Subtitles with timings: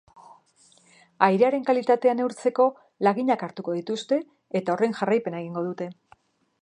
[1.25, 2.67] Airearen kalitatea neurtzeko
[3.09, 4.21] laginak hartuko dituzte
[4.61, 5.91] eta horren jarraipena egingo dute.